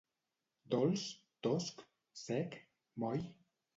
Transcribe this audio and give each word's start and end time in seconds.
Dolç? 0.73 1.03
tosc? 1.43 1.85
sec? 2.23 2.59
moll? 3.05 3.29